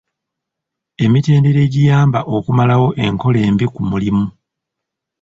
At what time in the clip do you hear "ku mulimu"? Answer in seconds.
3.73-4.25